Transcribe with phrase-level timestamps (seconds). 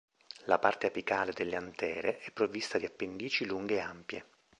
[0.45, 4.25] La parte apicale delle antere è provvista di appendici lunghe e ampie.